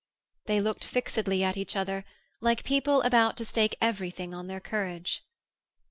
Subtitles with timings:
[0.47, 2.05] They looked fixedly at each other,
[2.39, 5.23] like people about to stake everything on their courage.